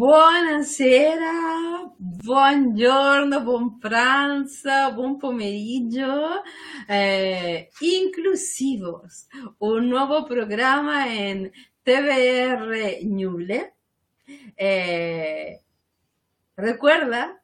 [0.00, 6.40] Buonasera, buongiorno, buon pranzo, buon pomeriggio.
[6.88, 9.26] Eh, inclusivos,
[9.58, 11.50] un nuovo programma in
[11.82, 13.74] TVR Ñuble.
[14.54, 15.60] Eh,
[16.54, 17.39] recuerda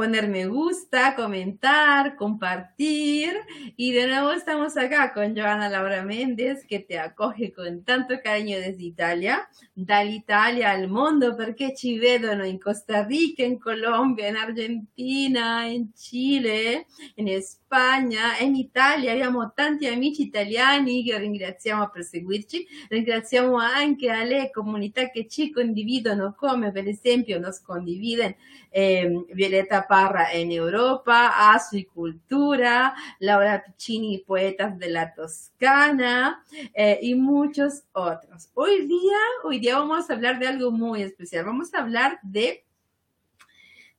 [0.00, 3.34] poner me gusta, comentar, compartir.
[3.76, 8.58] Y de nuevo estamos acá con Joana Laura Méndez, que te acoge con tanto cariño
[8.58, 9.46] desde Italia.
[9.74, 16.86] Italia al mundo perché ci vedono in Costa Rica, in Colombia, in Argentina, in Cile,
[17.16, 19.12] in Spagna, in Italia.
[19.12, 22.66] Abbiamo tanti amici italiani che ringraziamo per seguirci.
[22.88, 28.34] Ringraziamo anche alle comunità che ci condividono, come per esempio nos condividen
[28.70, 37.16] eh, Violeta Parra en Europa, Asu Cultura, Laura Piccini, Poetas de la Toscana eh, y
[37.16, 38.50] muchos otros.
[38.54, 41.44] Hoy día, hoy día vamos a hablar de algo muy especial.
[41.44, 42.64] Vamos a hablar de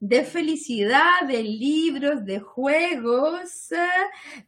[0.01, 3.69] de felicidad, de libros, de juegos.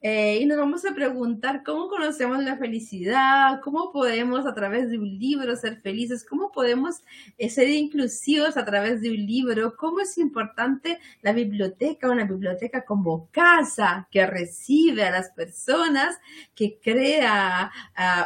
[0.01, 4.97] Eh, y nos vamos a preguntar cómo conocemos la felicidad, cómo podemos a través de
[4.97, 7.03] un libro ser felices, cómo podemos
[7.37, 12.83] eh, ser inclusivos a través de un libro, cómo es importante la biblioteca, una biblioteca
[12.83, 16.17] como casa que recibe a las personas,
[16.55, 17.71] que crea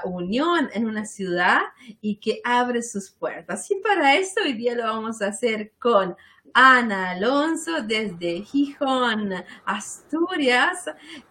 [0.06, 1.60] uh, unión en una ciudad
[2.00, 3.70] y que abre sus puertas.
[3.70, 6.16] Y para eso hoy día lo vamos a hacer con
[6.54, 9.34] Ana Alonso desde Gijón,
[9.66, 10.86] Asturias,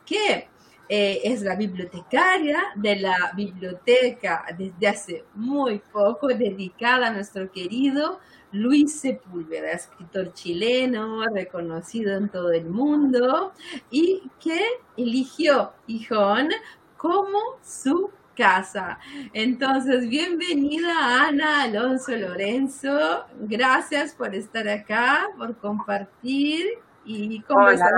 [0.05, 0.49] que
[0.89, 8.21] eh, es la bibliotecaria de la biblioteca desde hace muy poco dedicada a nuestro querido
[8.53, 13.53] Luis Sepúlveda, escritor chileno reconocido en todo el mundo
[13.91, 14.61] y que
[14.97, 16.51] eligió Gijón
[16.97, 18.99] como su casa.
[19.33, 23.27] Entonces, bienvenida Ana Alonso Lorenzo.
[23.41, 26.65] Gracias por estar acá, por compartir
[27.05, 27.91] y conversar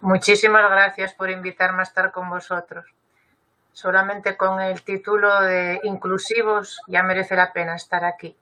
[0.00, 2.86] Muchísimas gracias por invitarme a estar con vosotros.
[3.72, 8.36] Solamente con el título de Inclusivos ya merece la pena estar aquí.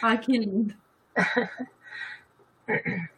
[0.00, 0.74] Ah, qué lindo.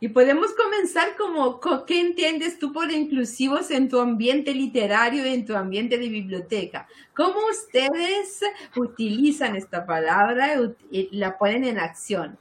[0.00, 5.56] Y podemos comenzar como, ¿qué entiendes tú por inclusivos en tu ambiente literario, en tu
[5.56, 6.88] ambiente de biblioteca?
[7.14, 8.40] ¿Cómo ustedes
[8.74, 10.56] utilizan esta palabra
[10.90, 12.36] y la ponen en acción?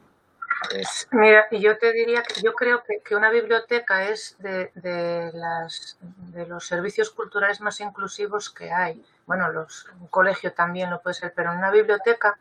[0.71, 5.99] Pues, mira, yo te diría que yo creo que, una biblioteca es de, las,
[6.33, 9.05] de los servicios culturales más inclusivos que hay.
[9.27, 12.39] Bueno, los, un colegio también lo puede ser, pero en una biblioteca,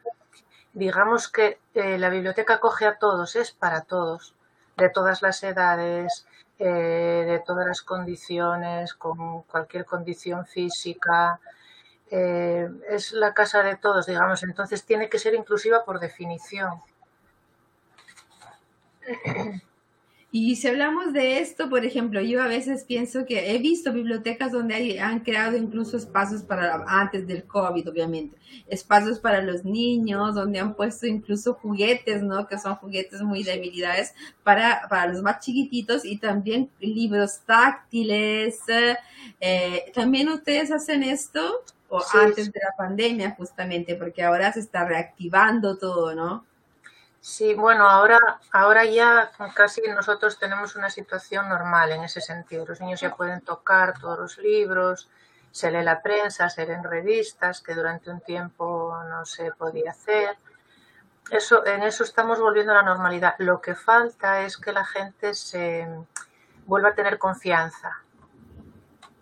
[0.73, 4.35] digamos que eh, la biblioteca coge a todos, es para todos
[4.81, 6.27] de todas las edades,
[6.59, 11.41] eh, de todas las condiciones, con cualquier condición física.
[12.11, 16.83] Eh, es la casa de todos, digamos, entonces tiene que ser inclusiva por definición.
[20.33, 24.53] Y si hablamos de esto, por ejemplo, yo a veces pienso que he visto bibliotecas
[24.53, 28.37] donde han creado incluso espacios para, antes del COVID, obviamente,
[28.69, 32.47] espacios para los niños, donde han puesto incluso juguetes, ¿no?
[32.47, 34.15] Que son juguetes muy de habilidades
[34.45, 38.61] para, para los más chiquititos y también libros táctiles.
[39.41, 41.65] Eh, ¿También ustedes hacen esto?
[41.89, 46.45] O antes de la pandemia, justamente, porque ahora se está reactivando todo, ¿no?
[47.23, 48.19] Sí, bueno, ahora,
[48.51, 52.65] ahora ya casi nosotros tenemos una situación normal en ese sentido.
[52.67, 55.11] Los niños ya pueden tocar todos los libros,
[55.51, 60.39] se lee la prensa, se leen revistas, que durante un tiempo no se podía hacer.
[61.31, 63.35] Eso, en eso estamos volviendo a la normalidad.
[63.39, 65.87] Lo que falta es que la gente se
[66.65, 67.99] vuelva a tener confianza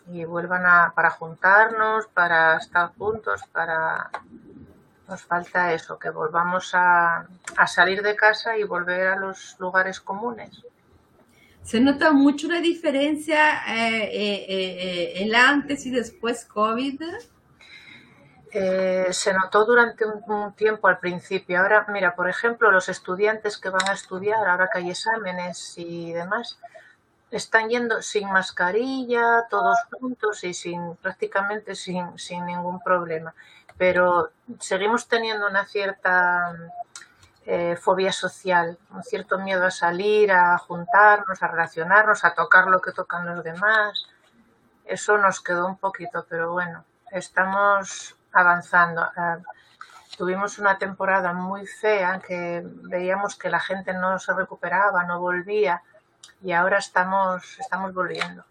[0.07, 4.09] y vuelvan a, para juntarnos, para estar juntos, para
[5.09, 7.27] nos falta eso, que volvamos a,
[7.67, 10.63] salir de casa y volver a los lugares comunes.
[11.63, 17.03] ¿Se nota mucho la diferencia eh, eh, eh, el antes y después COVID?
[18.51, 21.61] se notó durante un, tiempo al principio.
[21.61, 26.13] Ahora, mira, por ejemplo, los estudiantes que van a estudiar, ahora que hay exámenes y
[26.13, 26.59] demás,
[27.31, 33.35] están yendo sin mascarilla, todos juntos y sin prácticamente sin, sin ningún problema
[33.79, 36.53] pero seguimos teniendo una cierta
[37.47, 42.81] eh, fobia social, un cierto miedo a salir, a juntarnos, a relacionarnos, a tocar lo
[42.81, 44.07] que tocan los demás.
[44.85, 49.03] Eso nos quedó un poquito, pero bueno, estamos avanzando.
[49.17, 49.39] Ah,
[50.17, 55.83] tuvimos una temporada muy fea que veíamos que la gente no se recuperaba, no volvía
[56.43, 58.45] y ahora estamos, estamos volviendo.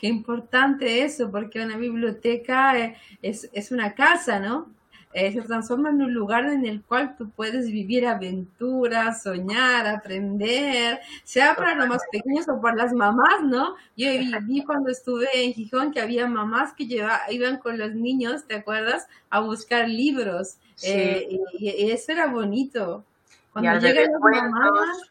[0.00, 4.68] Qué importante eso, porque una biblioteca es, es una casa, ¿no?
[5.12, 11.00] eh, se transforma en un lugar en el cual tú puedes vivir aventuras, soñar, aprender,
[11.24, 13.74] sea para los más pequeños o para las mamás, ¿no?
[13.96, 14.08] Yo
[14.42, 18.54] vi, cuando estuve en Gijón que había mamás que lleva, iban con los niños, ¿te
[18.54, 19.08] acuerdas?
[19.30, 20.58] A buscar libros.
[20.84, 23.04] Eh, y, eso era bonito.
[23.52, 25.09] Cuando llegan las mamás...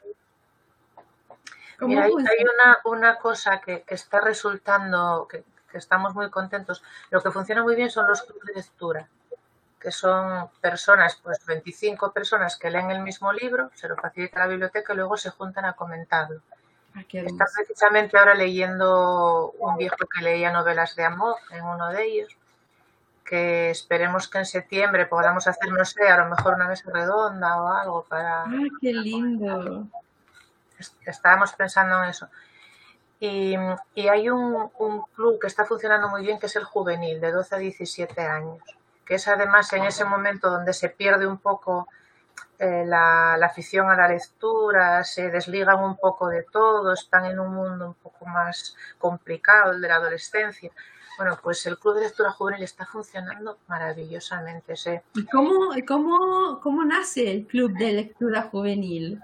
[1.81, 6.83] Mira, hay, una, una cosa que, que está resultando, que, que estamos muy contentos.
[7.09, 9.09] Lo que funciona muy bien son los clubes de lectura
[9.79, 14.47] que son personas, pues 25 personas que leen el mismo libro, se lo facilita la
[14.47, 16.41] biblioteca y luego se juntan a comentarlo.
[16.95, 22.03] Ah, Está precisamente ahora leyendo un viejo que leía novelas de amor en uno de
[22.03, 22.37] ellos,
[23.23, 27.61] que esperemos que en septiembre podamos hacer, no sé, a lo mejor una mesa redonda
[27.61, 28.43] o algo para...
[28.43, 29.87] ¡Ah, qué lindo!
[31.05, 32.27] Estábamos pensando en eso.
[33.19, 33.55] Y,
[34.09, 37.55] hay un, un club que está funcionando muy bien, que es el juvenil, de 12
[37.55, 38.63] a 17 años
[39.09, 41.87] que es además en ese momento donde se pierde un poco
[42.59, 47.55] eh, la, afición a la lectura, se desligan un poco de todo, están en un
[47.55, 50.69] mundo un poco más complicado, el de la adolescencia.
[51.17, 54.75] Bueno, pues el Club de Lectura Juvenil está funcionando maravillosamente.
[55.15, 59.19] ¿Y cómo, cómo, cómo nace el Club de Lectura Juvenil?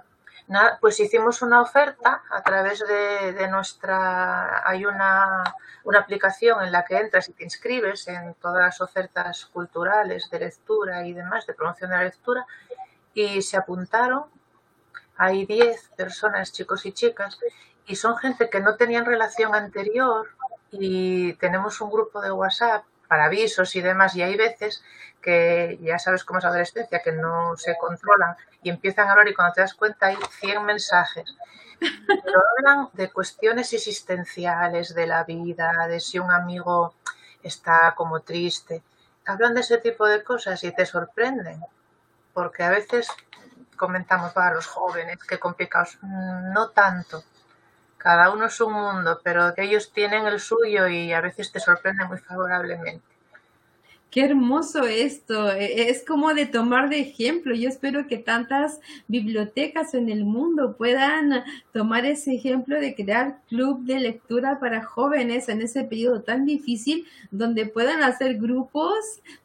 [0.79, 4.67] Pues hicimos una oferta a través de, nuestra...
[4.67, 5.43] Hay una,
[5.83, 10.39] una, aplicación en la que entras y te inscribes en todas las ofertas culturales de
[10.39, 12.45] lectura y demás, de promoción de la lectura,
[13.13, 14.25] y se apuntaron.
[15.17, 17.39] Hay 10 personas, chicos y chicas,
[17.87, 20.29] y son gente que no tenían relación anterior
[20.71, 22.83] y tenemos un grupo de WhatsApp
[23.15, 24.83] para avisos y demás, y hay veces
[25.21, 29.33] que ya sabes cómo es adolescencia, que no se controlan y empiezan a hablar y
[29.33, 31.33] cuando te das cuenta hay 100 mensajes.
[31.79, 36.93] Pero hablan de cuestiones existenciales de la vida, de si un amigo
[37.41, 38.83] está como triste.
[39.25, 41.61] Hablan de ese tipo de cosas y te sorprenden,
[42.33, 43.07] porque a veces
[43.77, 47.23] comentamos para los jóvenes, que complicados, no tanto.
[48.05, 52.05] Cada uno es un mundo, pero ellos tienen el suyo y a veces te sorprende
[52.05, 53.03] muy favorablemente.
[54.11, 57.55] Qué hermoso esto, e, es como de tomar de ejemplo.
[57.55, 61.43] Yo espero que tantas bibliotecas en el mundo puedan
[61.73, 67.07] tomar ese ejemplo de crear club de lectura para jóvenes en ese periodo tan difícil,
[67.31, 68.93] donde puedan hacer grupos,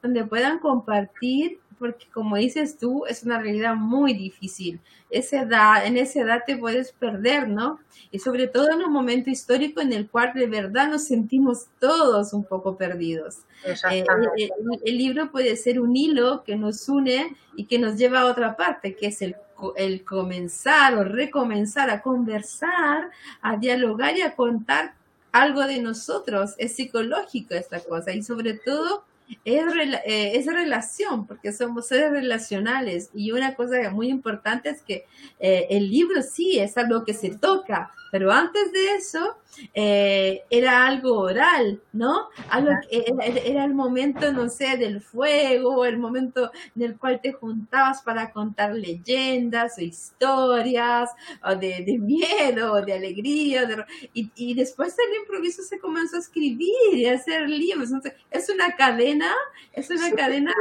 [0.03, 4.79] donde puedan compartir porque como dices tú, es una realidad muy difícil.
[5.09, 7.81] Esa edad, en esa edad te puedes perder, ¿no?
[8.13, 12.35] Y sobre todo en un momento histórico en el cual de verdad nos sentimos todos
[12.35, 13.39] un poco perdidos.
[13.65, 14.05] Eh,
[14.37, 14.51] el,
[14.85, 18.57] el, libro puede ser un hilo que nos une y que nos lleva a otra
[18.57, 19.37] parte, que es el,
[19.77, 23.11] el comenzar o recomenzar a conversar,
[23.41, 24.95] a dialogar y a contar
[25.33, 26.55] algo de nosotros.
[26.59, 29.05] Es psicológico esta cosa y sobre todo
[29.45, 29.63] es,
[30.07, 33.11] eh, es relación, porque somos seres relacionales.
[33.15, 35.07] Y una cosa muy importante es que
[35.39, 39.37] eh, el libro sí es algo que se toca, pero antes de eso
[39.75, 42.29] eh, era algo oral, ¿no?
[42.49, 48.03] Algo era, el momento, no sé, del fuego, el momento en el cual te juntabas
[48.03, 51.11] para contar leyendas o historias,
[51.45, 56.95] o de, miedo, o de alegría, y, y, después el improviso se comenzó a escribir
[56.95, 57.91] y a hacer libros.
[58.31, 59.33] es una cadena,
[59.73, 60.53] es una cadena.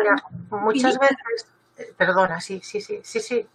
[0.52, 1.47] muchas veces
[1.98, 3.48] perdona, sí, sí, sí, sí, sí.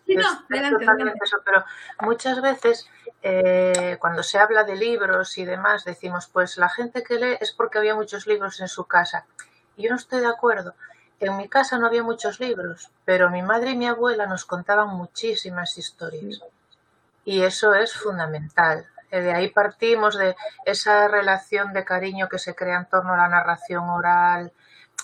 [1.45, 1.65] pero
[2.01, 2.89] muchas veces
[3.23, 7.53] eh, cuando se habla de libros y demás, decimos, pues la gente que lee es
[7.53, 9.27] porque había muchos libros en su casa.
[9.77, 10.75] Y yo no estoy de acuerdo.
[11.21, 14.89] En mi casa no había muchos libros, pero mi madre y mi abuela nos contaban
[14.89, 16.43] muchísimas historias.
[17.25, 18.87] Y eso es fundamental.
[19.11, 23.17] Eh, de ahí partimos de esa relación de cariño que se crea en torno a
[23.17, 24.53] la narración oral,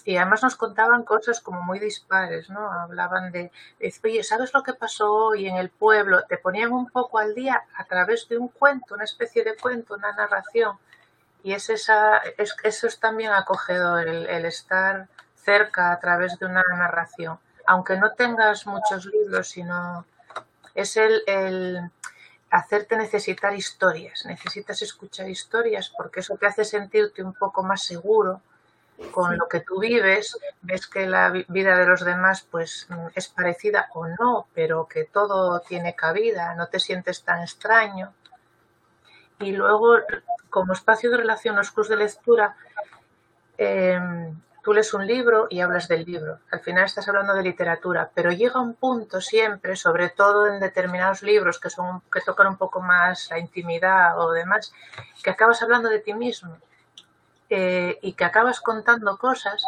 [0.04, 2.70] y además nos contaban cosas como muy dispares, ¿no?
[2.70, 3.50] Hablaban de,
[4.04, 6.22] oye, ¿sabes lo que pasó hoy en el pueblo?
[6.28, 9.94] Te ponían un poco al día a través de un cuento, una especie de cuento,
[9.94, 10.78] una narración.
[11.42, 16.62] Y es esa, es, eso es también acogedor, el, estar cerca a través de una
[16.76, 17.38] narración.
[17.66, 20.04] Aunque no tengas muchos libros, sino
[20.74, 21.90] es el, el
[22.50, 24.24] hacerte necesitar historias.
[24.26, 28.42] Necesitas escuchar historias porque eso te hace sentirte un poco más seguro
[29.10, 33.28] con lo que tú vives, ves que la vida de los demás pues mm, es
[33.28, 38.12] parecida o no, pero que todo tiene cabida, no te sientes tan extraño.
[39.38, 39.98] Y luego,
[40.50, 42.56] como espacio de relación, los clubs de lectura,
[43.56, 46.40] em, tú lees un libro y hablas del libro.
[46.50, 51.22] Al final estás hablando de literatura, pero llega un punto siempre, sobre todo en determinados
[51.22, 54.72] libros que, son, que tocan un poco más la intimidad o demás,
[55.22, 56.58] que acabas hablando de ti mismo
[57.50, 59.64] eh, y que acabas contando cosas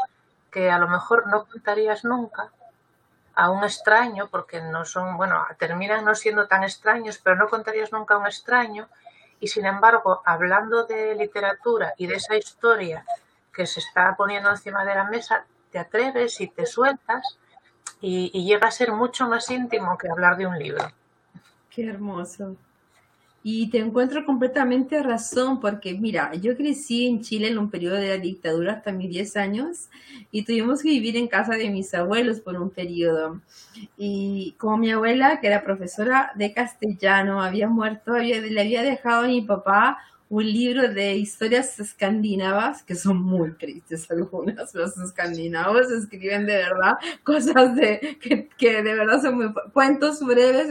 [0.51, 2.51] que a lo mejor no contarías nunca
[3.35, 7.91] a un extraño, porque no son, bueno, terminan no siendo tan extraños, pero no contarías
[7.91, 8.89] nunca a un extraño.
[9.41, 13.05] Y sin embargo, hablando de literatura y de esa historia
[13.53, 17.39] que se está poniendo encima de la mesa, te atreves y te sueltas
[18.01, 20.93] y, y llega a ser mucho más íntimo que hablar de un libro.
[21.71, 22.55] Qué hermoso.
[23.45, 28.09] Y te encuentro completamente razón, porque mira, yo crecí en Chile en un periodo de
[28.09, 29.89] la dictadura hasta mis 10 años
[30.31, 33.41] y tuvimos que vivir en casa de mis abuelos por un periodo.
[33.97, 39.25] Y como mi abuela, que era profesora de castellano, había muerto, había, le había dejado
[39.25, 39.99] a mi papá
[40.33, 46.93] un libro de historias escandinavas, que son muy tristes algunas, los escandinavos escriben de verdad
[47.23, 50.69] cosas de, que, que de verdad son muy, cuentos breves,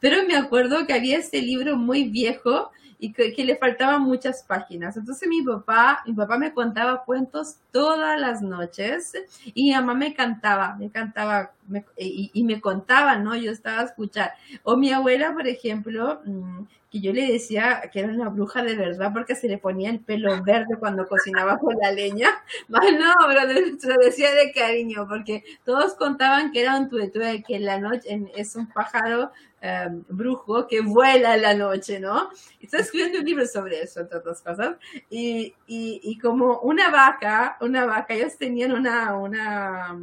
[0.00, 4.42] pero me acuerdo que había este libro muy viejo y que, que, le faltaban muchas
[4.42, 4.96] páginas.
[4.96, 9.14] Entonces mi papá, mi papá me contaba cuentos todas las noches
[9.54, 13.34] y mi mamá me cantaba, me cantaba me, y, y, me contaba, ¿no?
[13.36, 14.34] Yo estaba a escuchar.
[14.62, 18.74] O mi abuela, por ejemplo, mm, que yo le decía que era una bruja de
[18.74, 22.28] verdad porque se le ponía el pelo verde cuando cocinaba con la leña.
[22.68, 27.60] no, pero se lo decía de cariño porque todos contaban que era un tuetue, que
[27.60, 29.30] la noche es un pájaro
[29.62, 32.30] um, brujo que vuela en la noche, ¿no?
[32.60, 34.76] Está escribiendo un libro sobre eso, entre otras cosas.
[35.08, 39.96] Y, y, y como una vaca, una vaca, ellos tenían una, una,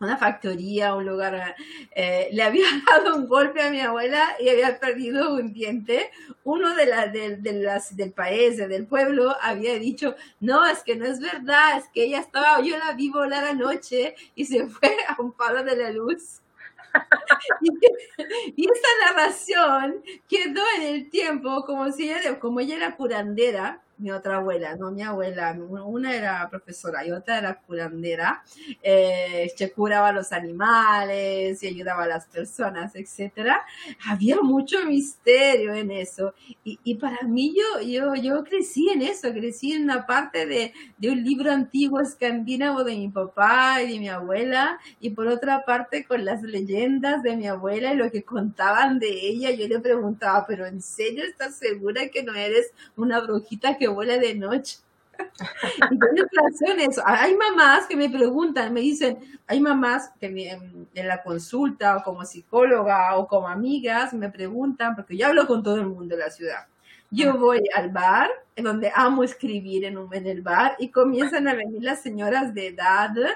[0.00, 1.54] una factoría, un lugar,
[1.94, 6.10] eh, le había dado un golpe a mi abuela y había perdido un diente.
[6.44, 10.96] Uno de, la, de, de las, del país, del pueblo, había dicho, no, es que
[10.96, 14.94] no es verdad, es que ella estaba, yo la vi volar anoche y se fue
[15.08, 16.40] a un palo de la luz.
[18.56, 24.10] y, esta narración quedó en el tiempo como si ella, como ella era curandera, mi
[24.10, 28.42] otra abuela, no mi abuela, una era profesora y otra era curandera,
[28.82, 33.62] eh, se curaba a los animales y ayudaba a las personas, etcétera.
[34.08, 36.34] Había mucho misterio en eso
[36.64, 40.72] y, y, para mí yo, yo, yo crecí en eso, crecí en una parte de,
[40.98, 45.64] de un libro antiguo escandinavo de mi papá y de mi abuela y por otra
[45.64, 49.78] parte con las leyendas de mi abuela y lo que contaban de ella, yo le
[49.80, 54.78] preguntaba, pero ¿en serio estás segura que no eres una brujita que vuela de noche.
[55.90, 57.02] y tienes razón eso.
[57.04, 62.02] Hay mamás que me preguntan, me dicen, hay mamás que me, en la consulta o
[62.02, 66.22] como psicóloga o como amigas me preguntan, porque yo hablo con todo el mundo de
[66.22, 66.66] la ciudad.
[67.10, 71.54] Yo voy al bar, donde amo escribir en, un, en el bar, y comienzan a
[71.54, 73.28] venir las señoras de edad, de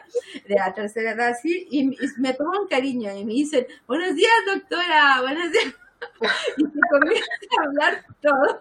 [0.49, 5.21] la tercera edad, así, y, y me toman cariño y me dicen, buenos días, doctora,
[5.21, 5.75] buenos días.
[6.57, 8.57] y se comienzan a hablar todos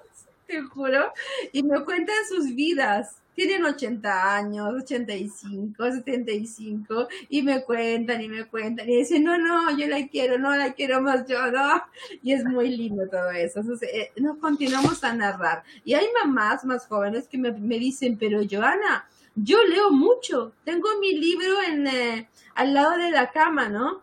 [0.57, 1.11] te juro,
[1.51, 3.17] y me cuentan sus vidas.
[3.35, 9.77] Tienen 80 años, 85, 75, y me cuentan y me cuentan, y dicen, no, no,
[9.77, 11.83] yo la quiero, no la quiero más yo, no.
[12.23, 13.59] Y es muy lindo todo eso.
[13.59, 15.63] Entonces, eh, nos continuamos a narrar.
[15.85, 20.89] Y hay mamás más jóvenes que me, me dicen, pero Joana, yo leo mucho, tengo
[20.99, 24.01] mi libro en, eh, al lado de la cama, ¿no?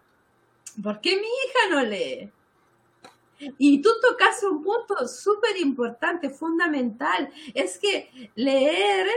[0.81, 2.31] ¿Por qué mi hija no lee?
[3.59, 7.31] Y tú tocas un punto súper importante, fundamental.
[7.55, 9.09] Es que leer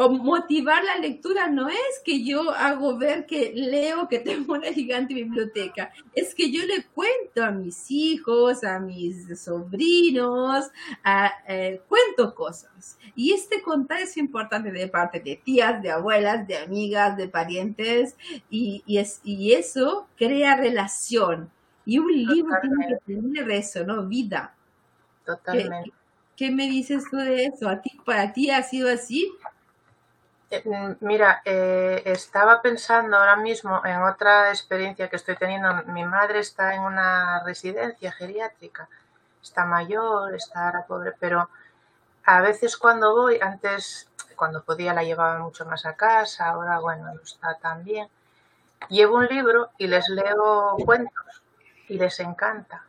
[0.00, 4.72] o motivar la lectura no es que yo hago ver que leo, que tengo una
[4.72, 5.92] gigante biblioteca.
[6.14, 10.66] Es que yo le cuento a mis hijos, a mis sobrinos,
[11.02, 12.96] a, eh, cuento cosas.
[13.16, 18.14] Y este contar es importante de parte de tías, de abuelas, de amigas, de parientes.
[18.48, 21.50] Y, y, es, y eso crea relación
[21.88, 23.00] y un libro Totalmente.
[23.06, 24.02] tiene que tener eso, ¿no?
[24.02, 24.52] Vida.
[25.24, 25.90] Totalmente.
[26.36, 27.66] ¿Qué, ¿Qué, me dices tú de eso?
[27.66, 29.34] ¿A ti, ¿Para ti ha sido así?
[30.50, 30.62] Eh,
[31.00, 35.82] mira, eh, estaba pensando ahora mismo en otra experiencia que estoy teniendo.
[35.84, 38.86] Mi madre está en una residencia geriátrica,
[39.42, 41.48] está mayor, está pobre, pero
[42.24, 47.14] a veces cuando voy, antes, cuando podía la llevaba mucho más a casa, ahora bueno,
[47.14, 48.08] no está tan bien.
[48.90, 51.38] Llevo un libro y les leo cuentos
[51.88, 52.84] y les encanta.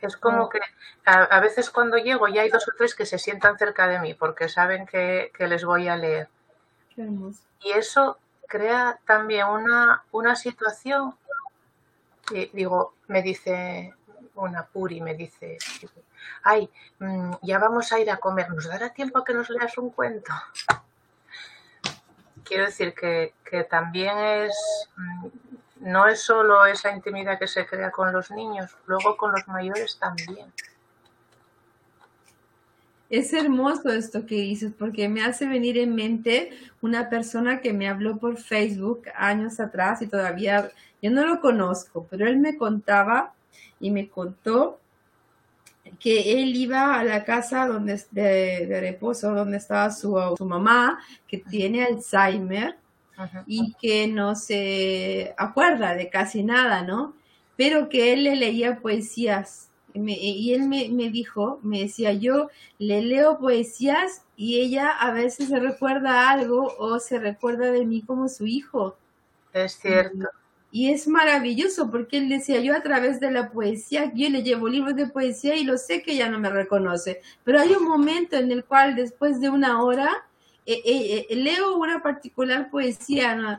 [0.00, 0.60] Es como que
[1.04, 3.98] a, a, veces cuando llego ya hay dos o tres que se sientan cerca de
[3.98, 6.28] mí porque saben que, que les voy a leer.
[6.96, 11.14] Y eso crea también una, una situación,
[12.30, 13.94] y digo, me dice
[14.34, 15.58] una Puri, me dice,
[16.42, 19.76] ay, mm, ya vamos a ir a comer, ¿nos dará tiempo a que nos leas
[19.78, 20.32] un cuento?
[22.44, 24.54] Quiero decir que, que también es
[24.96, 25.26] mm,
[25.80, 29.98] no es solo esa intimidad que se crea con los niños, luego con los mayores
[29.98, 30.52] también.
[33.10, 36.50] Es hermoso esto que dices, porque me hace venir en mente
[36.82, 40.70] una persona que me habló por Facebook años atrás y todavía
[41.00, 43.32] yo no lo conozco, pero él me contaba
[43.80, 44.80] y me contó
[45.98, 51.38] que él iba a la casa donde, de, reposo donde estaba su, su, mamá, que
[51.38, 52.76] tiene Alzheimer
[53.46, 57.14] y que no se acuerda de casi nada, ¿no?
[57.56, 59.68] Pero que él le leía poesías
[60.06, 65.48] y él me, me, dijo, me decía, yo le leo poesías y ella a veces
[65.48, 68.96] se recuerda algo o se recuerda de mí como su hijo.
[69.52, 70.28] Es cierto.
[70.70, 74.68] Y, es maravilloso porque él decía, yo a través de la poesía, yo le llevo
[74.68, 78.36] libros de poesía y lo sé que ella no me reconoce, pero hay un momento
[78.36, 80.27] en el cual después de una hora
[80.70, 83.58] eh, eh, eh, leo una particular poesía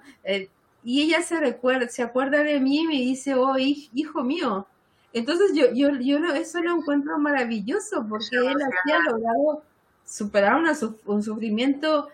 [0.83, 4.67] y ella se recuerda, se acuerda de mí y me dice, oh, hijo mío,
[5.11, 9.63] entonces yo, yo, yo eso lo encuentro maravilloso porque él así ha logrado
[10.05, 10.61] superar
[11.05, 12.09] un sufrimiento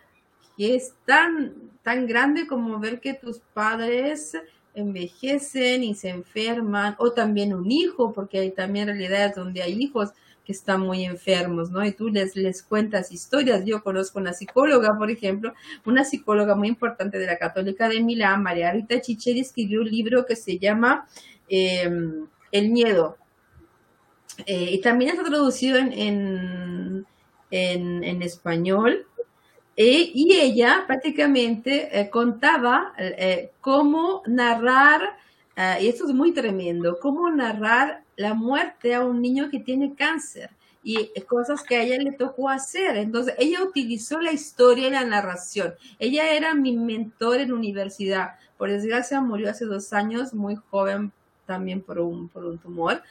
[0.55, 4.37] que es tan, tan grande como ver que tus padres
[4.75, 10.13] envejecen y se enferman, o también un hijo, porque hay también realidades donde hay hijos
[10.45, 11.83] que están muy enfermos, ¿no?
[11.83, 13.65] Y tú les, les cuentas historias.
[13.65, 15.53] Yo conozco una psicóloga, por ejemplo,
[15.85, 20.25] una psicóloga muy importante de la Católica de Milán, María Rita Chicheri, escribió un libro
[20.25, 21.07] que se llama
[21.49, 23.17] em, el miedo.
[24.45, 27.05] Eh, y también está traducido en,
[27.51, 29.07] en, español.
[29.77, 32.93] Eh, y ella prácticamente eh, contaba
[33.61, 35.17] cómo narrar,
[35.81, 40.50] y esto es muy tremendo, cómo narrar la muerte a un niño que tiene cáncer
[40.84, 42.95] y cosas que a ella le tocó hacer.
[42.98, 45.74] Entonces, ella utilizó la historia y la narración.
[45.98, 48.36] Ella era mi mentor en universidad.
[48.57, 51.12] Por desgracia, murió hace dos años, muy joven
[51.48, 53.01] también por un, por un tumor.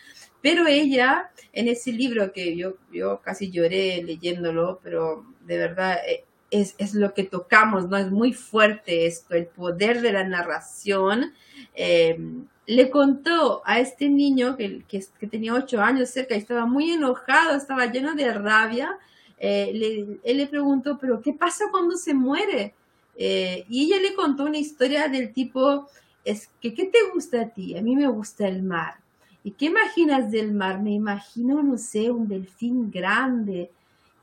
[0.40, 6.24] Pero ella, en ese libro que yo, yo casi lloré leyéndolo, pero de verdad eh,
[6.60, 7.96] es, es, lo que tocamos, ¿no?
[7.96, 11.32] Es muy fuerte esto, el poder de la narración.
[11.74, 12.18] Eh,
[12.66, 17.56] le contó a este niño que, que, tenía ocho años cerca y estaba muy enojado,
[17.56, 18.96] estaba lleno de rabia.
[19.38, 22.74] Eh, le, él le preguntó, pero ¿qué pasa cuando se muere?
[23.16, 25.88] y ella le contó una historia del tipo,
[26.24, 27.76] es que, ¿qué te gusta a ti?
[27.76, 28.96] A mí me gusta el mar.
[29.44, 30.80] ¿Y qué imaginas del mar?
[30.80, 33.70] Me imagino, no sé, un delfín grande.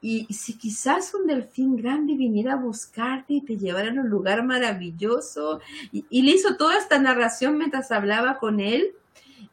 [0.01, 4.43] Y, si quizás un delfín grande viniera a buscarte y te llevara a un lugar
[4.43, 5.59] maravilloso.
[5.91, 8.93] Y, le hizo toda esta narración mientras hablaba con él.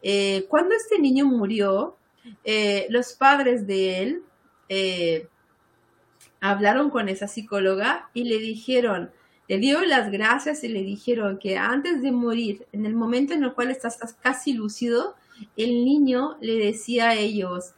[0.02, 1.96] Eh, cuando este niño murió,
[2.44, 4.22] eh, los padres de él
[4.68, 5.28] eh,
[6.40, 9.10] hablaron con esa psicóloga y le dijeron,
[9.48, 13.44] le dio las gracias y le dijeron que antes de morir, en el momento en
[13.44, 15.14] el cual estás, casi lúcido,
[15.56, 17.72] el niño le decía a ellos,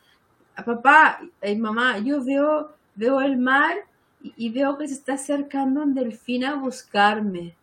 [0.57, 3.77] a papá y mamá, yo veo, veo el mar
[4.23, 7.57] y, veo que se está acercando un delfín a buscarme.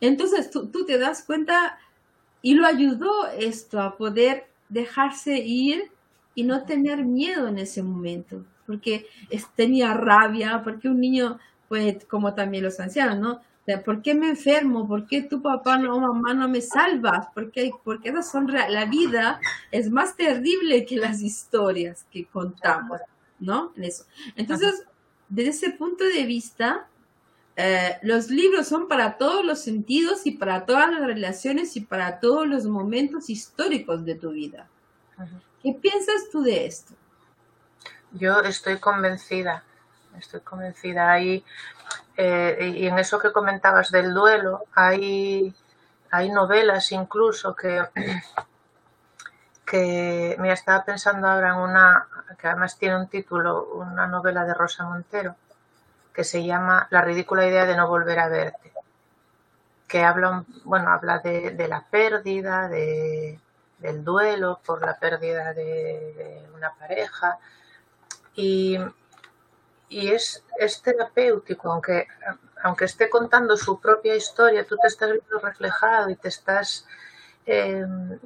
[0.00, 1.78] Entonces tú, tú te das cuenta
[2.42, 5.90] y lo ayudó esto a poder dejarse ir
[6.34, 9.06] y no tener miedo en ese momento, porque
[9.56, 13.40] tenía rabia, porque un niño pues como también los ancianos, ¿no?
[13.84, 14.88] ¿Por qué me enfermo?
[14.88, 17.28] ¿Por qué tu papá o mamá no me salvas?
[17.34, 23.00] Porque, porque esas son la vida es más terrible que las historias que contamos,
[23.38, 23.72] ¿no?
[23.76, 24.06] Eso.
[24.34, 24.84] Entonces,
[25.28, 26.88] desde ese punto de vista,
[27.54, 32.18] eh, los libros son para todos los sentidos y para todas las relaciones y para
[32.18, 34.68] todos los momentos históricos de tu vida.
[35.62, 36.94] ¿Qué piensas tú de esto?
[38.12, 39.62] Yo estoy convencida
[40.18, 41.12] estoy convencida.
[41.12, 41.44] Hay,
[42.22, 45.54] eh, y en eso que comentabas del duelo, hay,
[46.10, 47.82] hay novelas incluso que,
[49.64, 54.52] que, me estaba pensando ahora en una, que además tiene un título, una novela de
[54.52, 55.34] Rosa Montero,
[56.12, 58.70] que se llama La ridícula idea de no volver a verte,
[59.88, 63.40] que habla, bueno, habla de, la pérdida, de,
[63.78, 67.38] del duelo por la pérdida de, de una pareja.
[68.34, 68.78] Y,
[69.90, 72.06] y es, es terapéutico, aunque,
[72.62, 76.86] aunque esté contando su propia historia, tú te estás viendo reflejado y te estás...
[77.44, 78.18] Em,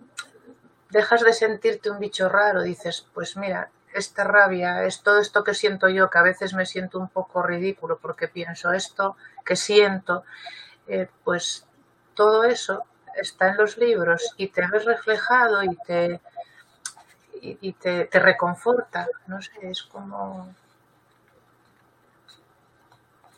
[0.90, 5.54] dejas de sentirte un bicho raro, dices, pues mira, esta rabia, es todo esto que
[5.54, 10.24] siento yo, que a veces me siento un poco ridículo porque pienso esto que siento,
[10.86, 11.66] eh, pues
[12.14, 12.84] todo eso
[13.16, 16.20] está en los libros y te ves reflejado y te,
[17.40, 20.54] y, te, te reconforta, no sé, es como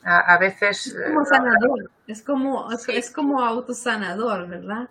[0.06, 0.86] a, veces...
[0.86, 4.88] Es como sanador, es como, es como autosanador, ¿verdad?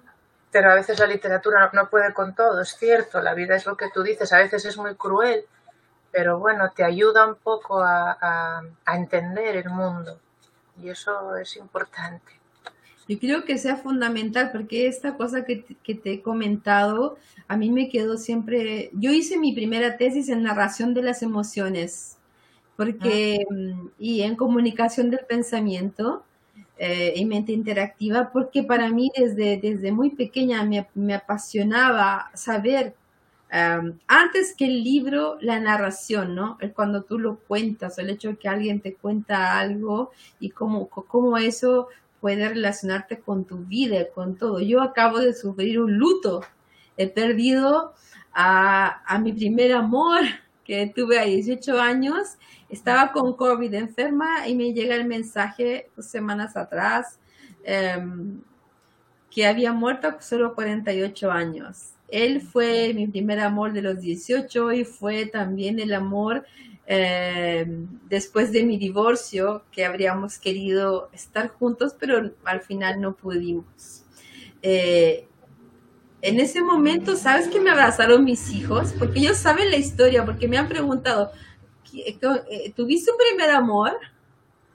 [0.52, 3.78] Pero a veces la literatura no, puede con todo, es cierto, la vida es lo
[3.78, 5.46] que tú dices, a veces es muy cruel,
[6.12, 8.62] pero bueno, te ayuda un poco a,
[8.94, 10.20] entender el mundo
[10.82, 12.34] y eso es importante.
[13.08, 17.70] Yo creo que sea fundamental porque esta cosa que, que, te he comentado, a mí
[17.70, 22.18] me quedó siempre, yo hice mi primera tesis en narración de las emociones,
[22.76, 23.54] porque, ah.
[23.54, 26.24] mm, y en comunicación del pensamiento
[26.78, 32.96] eh, y mente interactiva, porque para mí desde, desde muy pequeña me, me apasionaba saber
[34.08, 36.58] antes que el libro, la narración, ¿no?
[36.76, 41.38] Cuando tú lo cuentas, el hecho de que alguien te cuenta algo y cómo, cómo
[41.38, 41.88] eso
[42.20, 44.60] puede relacionarte con tu vida, con todo.
[44.60, 46.42] Yo acabo de sufrir un luto.
[46.98, 47.94] He perdido
[48.34, 50.22] a, a mi primer amor
[50.66, 52.38] que tuve a 18 años.
[52.68, 57.20] Estaba con COVID enferma y me llega el mensaje dos semanas atrás
[57.64, 58.42] em,
[59.32, 64.86] que había muerto solo 48 años él fue mi primer amor de los 18 y
[64.86, 66.46] fue también el amor
[66.88, 67.66] eh,
[68.08, 74.04] después de mi divorcio, que habríamos querido estar juntos, pero al final no pudimos.
[74.62, 75.28] Eh,
[76.26, 78.94] en ese momento, ¿sabes que me abrazaron mis hijos?
[78.98, 81.32] Porque ellos saben la historia, porque me han preguntado,
[81.94, 83.92] eh, ¿tuviste un primer amor?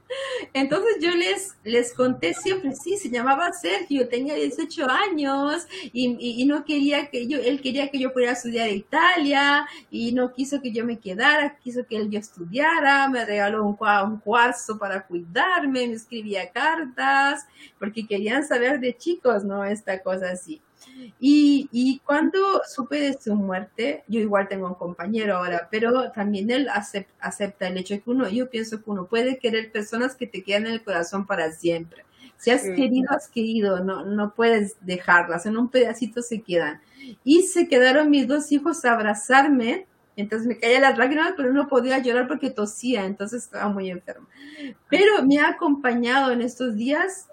[0.54, 6.64] Entonces yo les, les conté siempre, sí, se llamaba Sergio, tenía 18 años y, no
[6.64, 10.70] quería que yo, él quería que yo pudiera estudiar a Italia y no quiso que
[10.70, 15.88] yo me quedara, quiso que él yo estudiara, me regaló un, un cuarzo para cuidarme,
[15.88, 17.44] me escribía cartas,
[17.78, 19.64] porque querían saber de chicos, ¿no?
[19.64, 20.60] Esta cosa así.
[21.18, 26.50] Y, y, cuando supe de su muerte, yo igual tengo un compañero ahora, pero también
[26.50, 26.68] él
[27.20, 30.42] acepta, el hecho de que uno, yo pienso que uno puede querer personas que te
[30.42, 32.04] quedan en el corazón para siempre.
[32.38, 36.80] Si has querido, has querido, no, no puedes dejarlas, en un pedacito se quedan.
[37.22, 41.68] Y se quedaron mis dos hijos a abrazarme, entonces me caía las lágrimas, pero no
[41.68, 44.26] podía llorar porque tosía, entonces estaba muy enferma.
[44.88, 47.28] Pero me ha acompañado en estos días,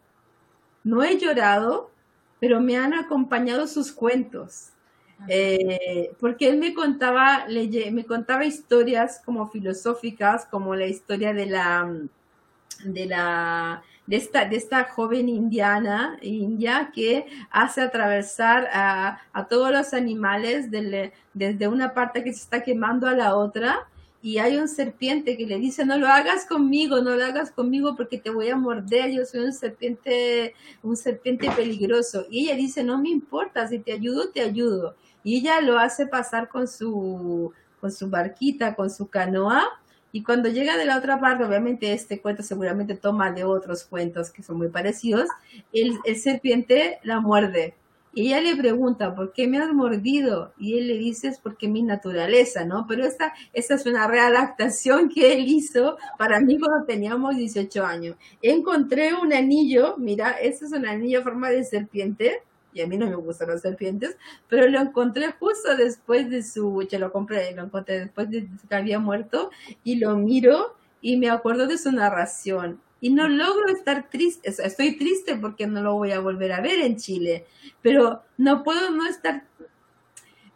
[0.84, 1.92] no he llorado,
[2.40, 4.70] pero me han acompañado sus cuentos.
[5.28, 11.92] Eh, porque él me contaba, me contaba historias como filosóficas, como la historia de la,
[12.84, 19.72] de la, de esta, de esta joven indiana, india, que hace atravesar a, a todos
[19.72, 23.88] los animales desde una parte que se está quemando a la otra,
[24.28, 27.96] y hay un serpiente que le dice, no lo hagas conmigo, no lo hagas conmigo
[27.96, 32.26] porque te voy a morder, yo soy un serpiente, un serpiente peligroso.
[32.30, 34.98] Y ella dice, no me importa, si te ayudo, te ayudo.
[35.24, 39.64] Y ella lo hace pasar con su, con su barquita, con su canoa,
[40.12, 44.30] y cuando llega de la otra parte, obviamente este cuento seguramente toma de otros cuentos
[44.30, 45.30] que son muy parecidos,
[45.72, 47.76] el, el serpiente la muerde
[48.18, 50.52] y ella le pregunta, ¿por qué me has mordido?
[50.58, 52.88] Y él le dice, es porque mi naturaleza, ¿no?
[52.88, 58.16] Pero esta, esta es una readaptación que él hizo para mí cuando teníamos 18 años.
[58.42, 62.42] Encontré un anillo, mira, este es un anillo en forma de serpiente,
[62.74, 64.18] y a mí no me gustan las serpientes,
[64.50, 68.76] pero lo encontré justo después de su, yo lo compré, lo encontré después de que
[68.76, 69.52] había muerto,
[69.84, 74.98] y lo miro y me acuerdo de su narración y no logro estar triste, estoy
[74.98, 77.46] triste porque no lo voy a volver a ver en Chile,
[77.82, 79.46] pero no puedo no estar,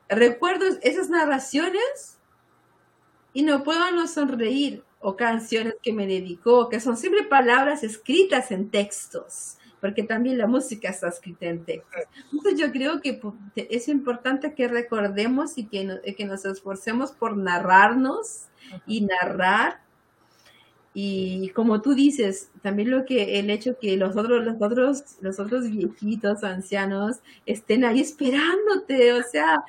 [0.09, 2.19] recuerdo esas narraciones
[3.33, 8.51] y no puedo no sonreír o canciones que me dedicó, que son siempre palabras escritas
[8.51, 12.01] en textos, porque también la música está escrita en textos.
[12.31, 13.19] Entonces yo creo que
[13.55, 18.47] es importante que recordemos y que, que nos esforcemos por narrarnos
[18.85, 19.81] y narrar
[20.93, 25.39] y como tú dices, también lo que el hecho que los otros, los otros, los
[25.39, 29.63] otros viejitos, ancianos, estén ahí esperándote, o sea,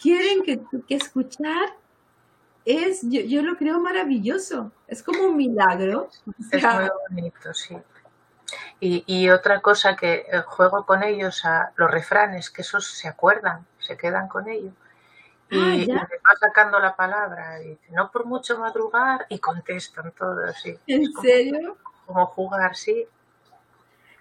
[0.00, 1.74] quieren que, que escuchar
[2.66, 6.10] es, yo, yo, lo creo maravilloso, es como un milagro.
[6.52, 7.78] Es muy bonito, sí.
[8.80, 13.08] Y, y, otra cosa que eh, juego con ellos a los refranes, que esos se
[13.08, 14.72] acuerdan, se quedan con ellos.
[15.50, 16.06] Ah, y, va
[16.38, 20.50] sacando la palabra, y dice, no por mucho madrugar, y contestan todos.
[20.50, 21.76] así ¿En serio?
[22.06, 23.06] Como jugar, sí.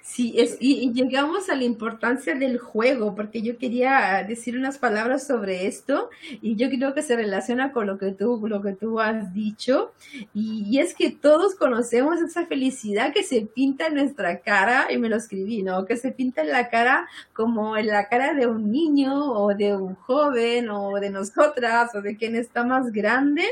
[0.09, 5.27] Sí, es, y, llegamos a la importancia del juego, porque yo quería decir unas palabras
[5.27, 6.09] sobre esto,
[6.41, 9.91] y yo creo que se relaciona con lo que tú, lo que tú has dicho,
[10.33, 15.09] y, es que todos conocemos esa felicidad que se pinta en nuestra cara, y me
[15.09, 15.85] lo escribí, ¿no?
[15.85, 19.75] Que se pinta en la cara como en la cara de un niño, o de
[19.75, 23.43] un joven, o de nosotras, o de quien está más grande,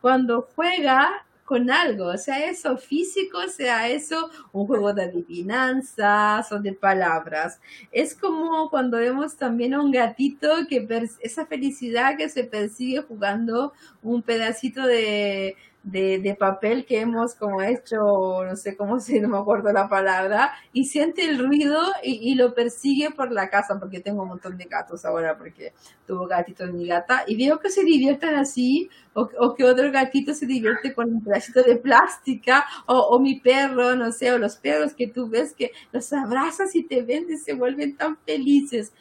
[0.00, 6.72] cuando juega con algo, sea eso físico, sea eso un juego de adivinanzas o de
[6.72, 7.60] palabras.
[7.90, 10.86] Es como cuando vemos también a un gatito que
[11.20, 18.44] esa felicidad que se persigue jugando un pedacito de, de, papel que hemos como hecho,
[18.44, 22.54] no sé cómo si no me acuerdo la palabra, y siente el ruido y, lo
[22.54, 25.72] persigue por la casa, porque tengo un montón de gatos ahora, porque
[26.06, 30.46] tuvo gatitos mi gata, y veo que se divierten así, o, que otro gatito se
[30.46, 35.08] divierte con un pedacito de plástica, o, mi perro, no sé, o los perros que
[35.08, 38.92] tú ves que los abrazas y te ven y se vuelven tan felices.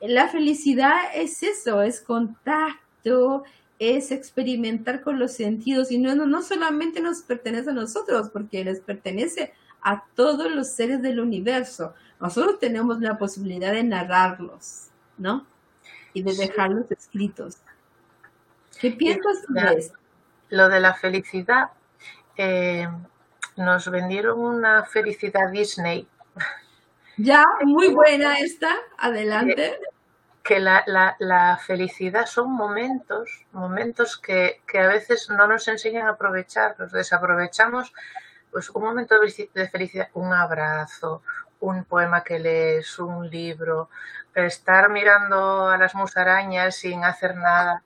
[0.00, 3.44] La felicidad es eso, es contacto,
[3.78, 8.80] es experimentar con los sentidos y no, no, solamente nos pertenece a nosotros, porque les
[8.80, 11.94] pertenece a todos los seres del universo.
[12.20, 15.46] Nosotros tenemos la posibilidad de narrarlos, ¿no?
[16.14, 17.58] Y de dejarlos escritos.
[18.80, 19.98] ¿Qué piensas de esto?
[20.48, 21.70] Lo de la felicidad,
[22.36, 22.88] eh,
[23.56, 26.06] nos vendieron una felicidad Disney.
[27.18, 29.78] Ya, muy buena esta, adelante
[30.46, 30.84] que la,
[31.18, 37.92] la, felicidad son momentos, momentos que, a veces no nos enseñan a aprovechar, los desaprovechamos,
[38.52, 41.22] pues un momento de felicidad, un abrazo,
[41.58, 43.90] un poema que lees, un libro,
[44.34, 47.82] estar mirando a las musarañas sin hacer nada.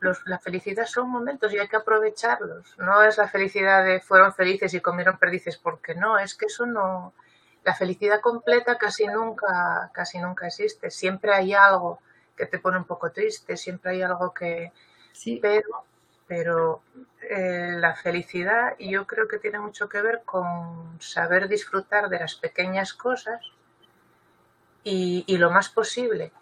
[0.00, 2.78] Los, la felicidad son momentos y hay que aprovecharlos.
[2.78, 6.64] No es la felicidad de fueron felices y comieron perdices, porque no, es que eso
[6.64, 7.12] no,
[7.68, 10.90] la felicidad completa casi nunca, casi nunca existe.
[10.90, 11.98] Siempre hay algo
[12.34, 14.72] que te pone un poco triste, siempre hay algo que...
[15.12, 15.38] Sí.
[15.42, 15.84] Pero,
[16.26, 16.80] pero
[17.28, 22.36] eh, la felicidad yo creo que tiene mucho que ver con saber disfrutar de las
[22.36, 23.44] pequeñas cosas
[24.82, 26.32] y, y lo más posible.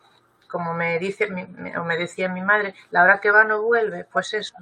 [0.46, 1.24] Como me dice
[1.76, 4.54] o me decía mi madre, la hora que va no vuelve, pues eso,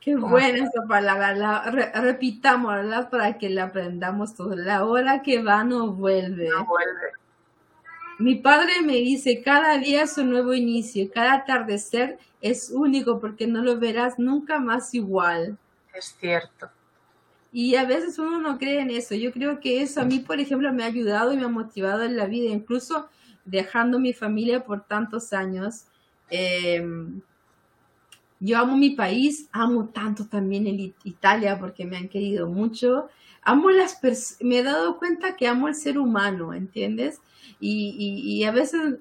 [0.00, 1.62] Qué buena esa palabra, la,
[2.00, 4.56] repitámosla para que la aprendamos todos.
[4.56, 6.48] La hora que va no vuelve.
[6.48, 7.12] No vuelve.
[8.18, 13.46] Mi padre me dice, cada día es un nuevo inicio, cada atardecer es único porque
[13.46, 15.58] no lo verás nunca más igual.
[15.94, 16.70] Es cierto.
[17.52, 19.14] Y a veces uno no cree en eso.
[19.14, 22.04] Yo creo que eso a mí, por ejemplo, me ha ayudado y me ha motivado
[22.04, 23.08] en la vida, incluso
[23.44, 25.84] dejando mi familia por tantos años.
[26.30, 26.86] Eh,
[28.40, 33.08] yo amo mi país, amo tanto también el Italia porque me han querido mucho.
[33.42, 34.00] Amo las
[34.40, 37.20] me he dado cuenta que amo el ser humano, ¿entiendes?
[37.60, 38.96] Y, a veces,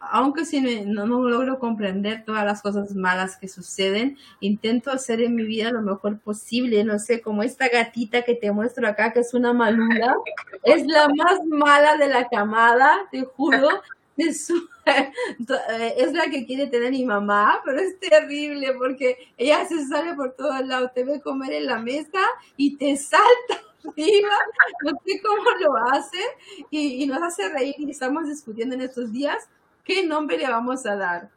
[0.00, 5.36] aunque si no, no, logro comprender todas las cosas malas que suceden, intento hacer en
[5.36, 6.82] mi vida lo mejor posible.
[6.82, 10.16] No sé, como esta gatita que te muestro acá, que es una malula,
[10.64, 13.68] es la más mala de la camada, te juro.
[14.16, 14.52] Es
[15.96, 20.32] es la que quiere tener mi mamá, pero es terrible porque ella se sale por
[20.32, 22.20] todos lados, te ve comer en la mesa
[22.56, 23.26] y te salta
[23.88, 24.36] arriba,
[24.84, 26.18] no sé cómo lo hace
[26.70, 29.48] y, nos hace reír y estamos discutiendo en estos días
[29.84, 31.30] qué nombre le vamos a dar.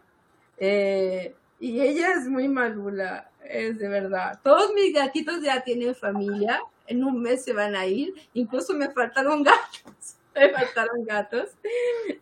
[0.58, 4.40] Eh, y ella es muy malula, es de verdad.
[4.44, 8.90] Todos mis gatitos ya tienen familia, en un mes se van a ir, incluso me
[8.90, 11.50] faltaron gatos me faltaron gatos.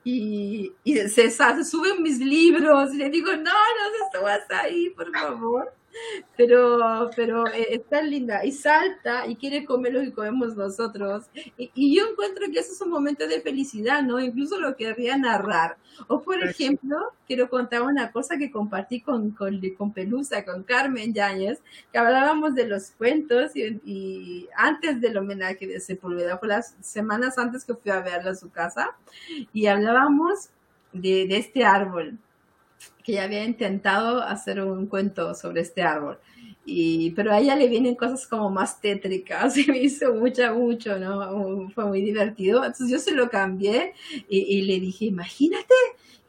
[0.03, 4.89] Y, y se, se, suben mis libros y le digo, no, no te subas ahí,
[4.91, 5.73] por favor
[6.35, 11.25] pero, pero eh, está linda y salta y quiere comer lo que comemos nosotros.
[11.57, 14.19] Y, yo encuentro que eso es un momento de felicidad, ¿no?
[14.19, 15.77] Incluso lo querría narrar.
[16.07, 21.13] O, por ejemplo, quiero contar una cosa que compartí con, con, con Pelusa, con Carmen
[21.13, 27.37] Yáñez, que hablábamos de los cuentos y, antes del homenaje de Sepúlveda, fue las semanas
[27.37, 28.95] antes que fui a verla a su casa,
[29.53, 30.49] y hablábamos
[30.91, 32.17] de, de este árbol
[33.03, 36.19] que ya había intentado hacer un cuento sobre este árbol.
[36.65, 40.97] Y, pero a ella le vienen cosas como más tétricas y me hizo mucho, mucho,
[40.97, 41.69] ¿no?
[41.71, 42.63] Fue muy divertido.
[42.63, 43.93] Entonces yo se lo cambié
[44.29, 45.73] y, le dije, imagínate,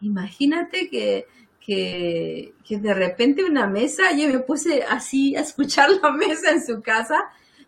[0.01, 1.27] imagínate que,
[1.61, 6.65] que, que, de repente una mesa, yo me puse así a escuchar la mesa en
[6.65, 7.17] su casa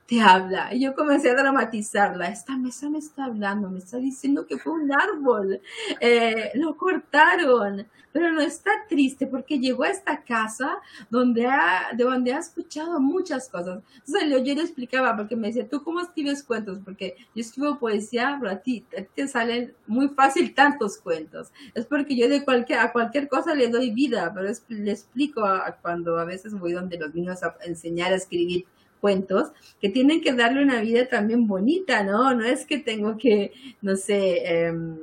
[0.07, 0.73] te habla.
[0.73, 2.29] Y yo comencé a dramatizarla.
[2.29, 5.61] Esta mesa me está hablando, me está diciendo que fue un árbol.
[6.01, 10.79] Eh, lo cortaron, pero no está triste porque llegó a esta casa
[11.11, 13.83] donde ha, de donde ha escuchado muchas cosas.
[14.07, 16.79] Entonces yo, le explicaba, porque me decía, ¿tú cómo escribes cuentos?
[16.85, 21.49] Porque yo escribo poesía, pero a ti, te salen muy fácil tantos cuentos.
[21.75, 25.43] Es porque yo de cualquier, a cualquier cosa le doy vida, pero le explico
[25.83, 28.67] cuando a veces voy donde los niños a enseñar a escribir
[29.07, 32.35] cuentos que tienen que darle una vida también bonita, ¿no?
[32.35, 34.97] No es que tengo que, no sé, em,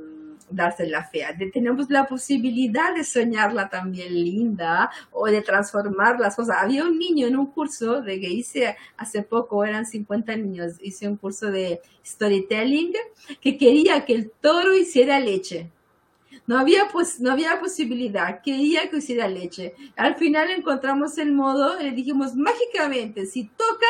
[0.49, 1.29] darse la fea.
[1.53, 6.57] tenemos la posibilidad de soñarla también linda o de transformar las cosas.
[6.59, 11.07] Había un niño en un curso de que hice hace poco, eran 50 niños, hice
[11.07, 12.91] un curso de storytelling
[13.39, 15.69] que quería que el toro hiciera leche.
[16.45, 19.73] No había, pues, no había posibilidad, quería que hiciera leche.
[19.95, 23.87] Al final encontramos el modo, le dijimos mágicamente, si toca,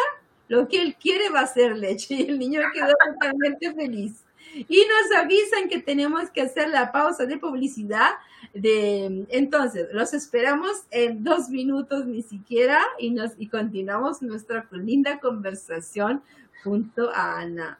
[0.47, 2.15] lo que él quiere va a ser leche.
[2.15, 4.23] Y el niño quedó totalmente feliz.
[4.55, 8.11] Y nos avisan que tenemos que hacer la pausa de publicidad.
[8.53, 15.19] De, entonces, los esperamos en dos minutos ni siquiera y, nos, y continuamos nuestra linda
[15.19, 16.21] conversación
[16.63, 17.79] junto a Ana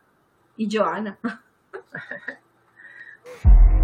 [0.57, 1.19] y Joana.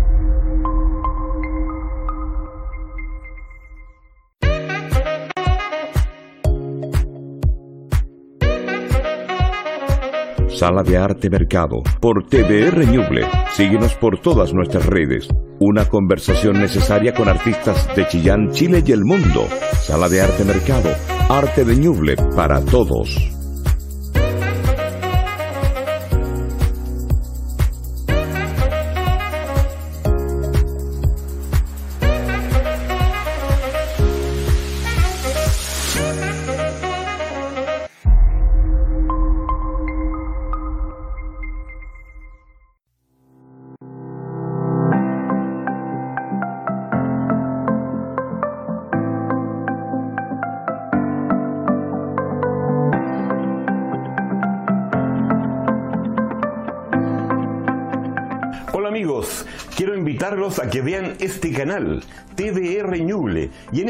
[10.60, 13.26] Sala de Arte Mercado, por TVR Ñuble.
[13.54, 15.30] Síguenos por todas nuestras redes.
[15.58, 19.48] Una conversación necesaria con artistas de Chillán, Chile y el mundo.
[19.82, 20.90] Sala de Arte Mercado,
[21.30, 23.39] arte de Ñuble para todos.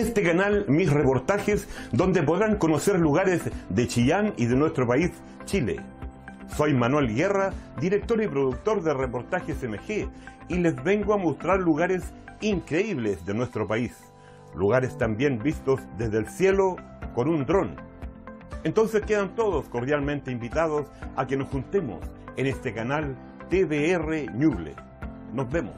[0.10, 5.12] Este canal mis reportajes donde podrán conocer lugares de Chillán y de nuestro país,
[5.46, 5.82] Chile.
[6.58, 10.10] Soy Manuel Guerra, director y productor de Reportajes MG,
[10.48, 13.96] y les vengo a mostrar lugares increíbles de nuestro país,
[14.56, 16.78] lugares también vistos desde el cielo
[17.14, 17.76] con un dron.
[18.64, 22.00] Entonces quedan todos cordialmente invitados a que nos juntemos
[22.36, 23.16] en este canal
[23.52, 24.74] TDR Ñuble.
[25.36, 25.76] Nos vemos.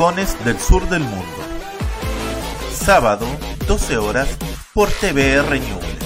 [0.00, 1.26] Del sur del mundo.
[2.72, 3.26] Sábado,
[3.68, 4.30] 12 horas,
[4.72, 5.99] por TVR News.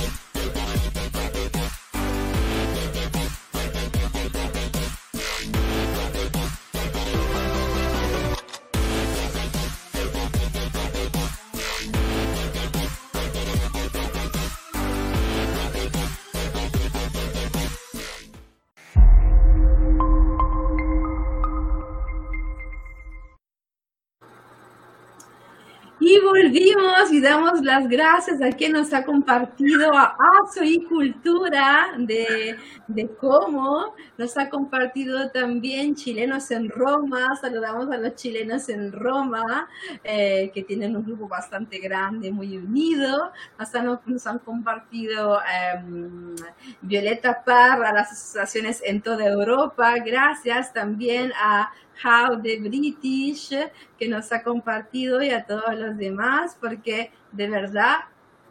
[27.65, 34.37] Las gracias a quien nos ha compartido a ASO y Cultura de, de cómo nos
[34.37, 37.35] ha compartido también chilenos en Roma.
[37.41, 39.69] Saludamos a los chilenos en Roma,
[40.05, 43.33] eh, que tienen un grupo bastante grande, muy unido.
[43.59, 46.37] Nos han, nos han compartido em,
[46.83, 49.95] Violeta Parra, las asociaciones en toda Europa.
[50.05, 51.73] Gracias también a
[52.03, 53.55] How the British
[53.99, 57.97] que nos ha compartido y a todos los demás, porque de verdad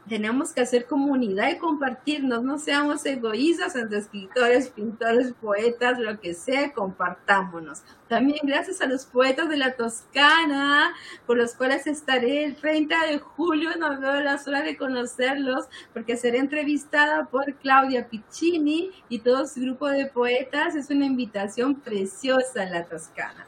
[0.07, 6.33] tenemos que hacer comunidad y compartirnos, no seamos egoístas entre escritores, pintores, poetas, lo que
[6.33, 7.83] sea, compartámonos.
[8.09, 10.93] También gracias a los poetas de la Toscana,
[11.25, 16.17] por los cuales estaré el 30 de julio, no veo la hora de conocerlos, porque
[16.17, 20.75] seré entrevistada por Claudia Piccini y todo su grupo de poetas.
[20.75, 23.47] Es una invitación preciosa en la Toscana,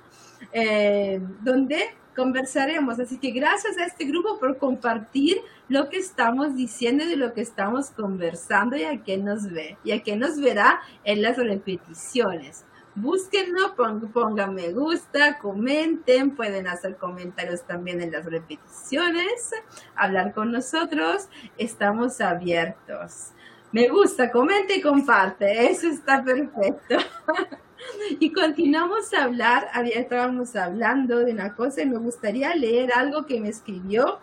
[0.53, 2.99] eh, donde conversaremos.
[2.99, 7.33] Así que gracias a este grupo por compartir lo que estamos diciendo y de lo
[7.33, 11.37] que estamos conversando y a quien nos ve y a quien nos verá en las
[11.37, 12.65] repeticiones.
[12.97, 19.51] Búsquenlo, pongan me gusta, comenten, pueden hacer comentarios también en las repeticiones,
[19.95, 21.27] hablar con nosotros,
[21.57, 23.31] estamos abiertos.
[23.73, 26.95] Me gusta, comente y comparte, eso está perfecto.
[28.19, 33.25] Y continuamos a hablar, había, estábamos hablando de una cosa y me gustaría leer algo
[33.25, 34.19] que me escribió,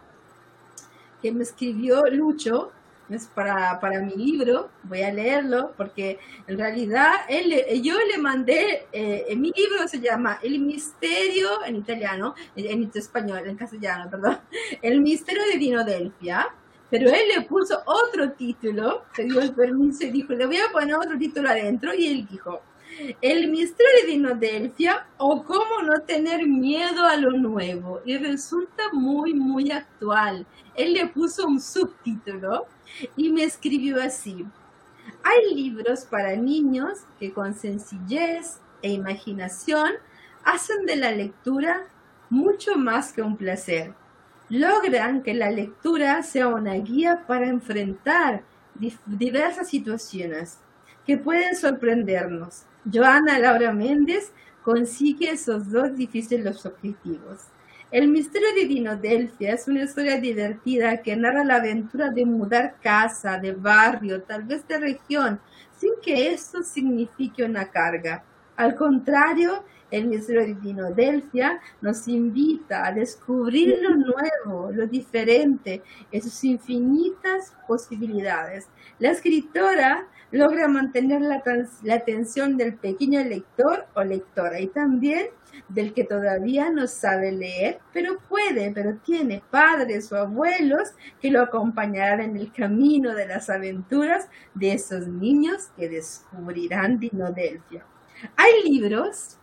[1.21, 2.73] que me escribió Lucho,
[3.11, 8.87] es para, para mi libro, voy a leerlo, porque en realidad él, yo le mandé,
[8.93, 14.39] eh, mi libro se llama El misterio, en italiano, en, español, en castellano, perdón,
[14.83, 16.49] El misterio de Dinodelfia,
[16.89, 20.73] pero él le puso otro título, se dio el permiso y dijo, le voy a
[20.73, 22.63] poner otro título adentro, y él dijo,
[23.21, 28.01] el misterio de Dinodelfia o cómo no tener miedo a lo nuevo.
[28.05, 30.47] Y resulta muy, muy actual.
[30.75, 32.67] Él le puso un subtítulo
[33.17, 34.47] y me escribió así.
[35.23, 39.93] Hay libros para niños que con sencillez e imaginación
[40.45, 41.85] hacen de la lectura
[42.31, 43.95] mucho más que un placer.
[44.49, 48.43] Logran que la lectura sea una guía para enfrentar
[49.07, 50.59] diversas situaciones
[51.07, 52.65] que pueden sorprendernos.
[52.85, 57.41] Joana Laura Méndez consigue esos dos difíciles objetivos.
[57.93, 63.39] El misterio de Dinodelfia es una historia divertida que narra la aventura de mudar casa,
[63.39, 65.39] de barrio, tal vez de región,
[65.77, 68.25] sin que esto signifique una carga.
[68.57, 76.23] Al contrario, el misterio de Dinodelfia nos invita a descubrir lo nuevo, lo diferente, en
[76.23, 78.69] sus infinitas posibilidades.
[78.99, 81.43] La escritora logra mantener la,
[81.83, 85.27] la, atención del pequeño lector o lectora y también
[85.69, 91.43] del que todavía no sabe leer, pero puede, pero tiene padres o abuelos que lo
[91.43, 97.85] acompañarán en el camino de las aventuras de esos niños que descubrirán Dinodelfia.
[98.37, 99.37] Hay libros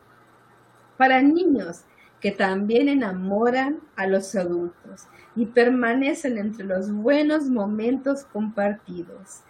[0.97, 1.83] para niños
[2.19, 9.41] que también enamoran a los adultos y permanecen entre los buenos momentos compartidos.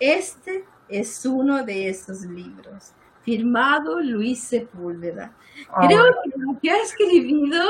[0.00, 5.32] Este es uno de esos libros, firmado Luis Sepúlveda.
[5.70, 5.86] Ah.
[5.86, 7.62] Creo que lo que ha escribido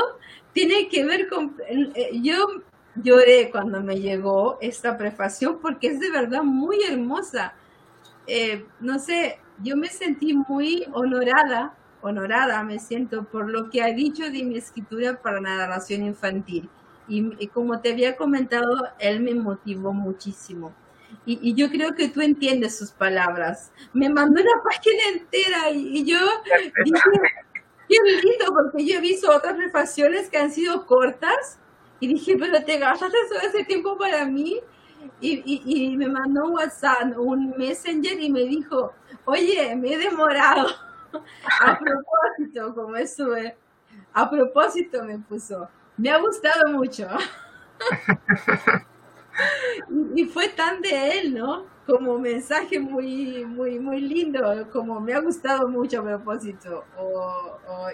[0.53, 1.55] tiene que ver con...
[1.67, 2.47] Eh, yo
[2.95, 7.53] lloré cuando me llegó esta prefación porque es de verdad muy hermosa.
[8.27, 13.93] Eh, no sé, yo me sentí muy honorada, honorada me siento por lo que ha
[13.93, 16.69] dicho de mi escritura para narración infantil.
[17.07, 20.73] y como te había comentado, él me motivó muchísimo.
[21.31, 23.71] Y, yo creo que tú entiendes sus palabras.
[23.93, 26.17] Me mandó una página entera y, yo
[26.83, 27.01] dije,
[27.87, 31.59] qué lindo, porque yo he visto otras prefaciones que han sido cortas
[31.99, 34.59] y dije, pero te gastaste todo ese tiempo para mí.
[35.21, 38.93] Y, y, me mandó un WhatsApp, un Messenger y me dijo,
[39.25, 40.67] oye, me he demorado.
[41.61, 43.27] A propósito, como eso,
[44.13, 45.67] a propósito me puso.
[45.97, 47.07] Me ha gustado mucho.
[50.15, 51.65] y, fue tan de él, ¿no?
[51.85, 56.85] Como mensaje muy, muy, muy lindo, como me ha gustado mucho a propósito.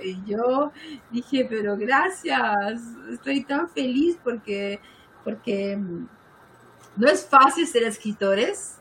[0.04, 0.72] y yo
[1.12, 2.82] dije, pero gracias,
[3.12, 4.80] estoy tan feliz porque,
[5.24, 6.08] porque mm,
[6.98, 8.78] no es fácil ser escritores.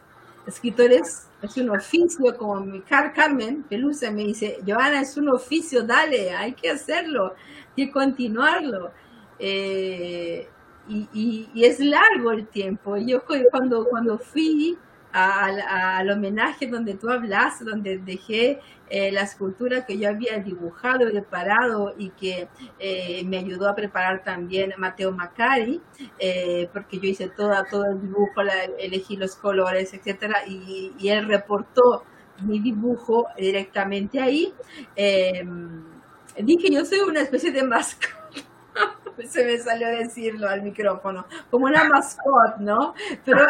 [0.46, 5.82] Escritores es un oficio, como mi Car Carmen Pelusa me dice, Joana, es un oficio,
[5.82, 7.34] dale, hay que hacerlo,
[7.76, 8.90] hay que continuarlo.
[9.38, 10.48] Eh,
[10.88, 12.96] y, y, es largo el tiempo.
[12.96, 14.78] Yo cuando, cuando fui
[15.14, 18.60] al homenaje donde tú hablas, donde dejé
[18.90, 22.48] eh, la escultura que yo había dibujado y preparado y que
[22.80, 25.80] eh, me ayudó a preparar también Mateo Macari,
[26.18, 28.40] eh, porque yo hice toda, todo el dibujo,
[28.78, 32.02] elegí los colores, etcétera, y, él reportó
[32.42, 34.52] mi dibujo directamente ahí.
[34.96, 38.23] dije, yo soy una especie de mascota
[39.28, 42.94] se me salió decirlo al micrófono, como una mascota, ¿no?
[43.24, 43.46] Pero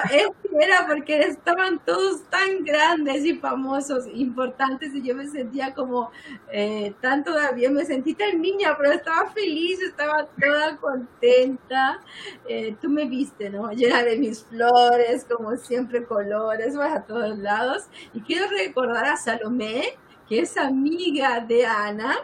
[0.61, 6.11] era porque estaban todos tan grandes y famosos, importantes, y yo me sentía como
[6.53, 12.01] eh, tan todavía, me sentí tan niña, pero estaba feliz, estaba toda contenta.
[12.49, 13.71] Eh, tú me viste, ¿no?
[13.73, 17.85] Llena de mis flores, como siempre, colores, vas a todos lados.
[18.13, 19.99] Y quiero recordar a Salomé,
[20.29, 22.17] que es amiga de Ana,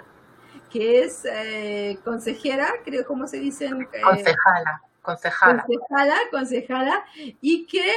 [0.70, 3.66] que es eh, consejera, creo, ¿cómo se dice?
[3.66, 5.64] Eh, concejala, concejala.
[5.66, 7.04] Concejala, concejala,
[7.40, 7.92] y que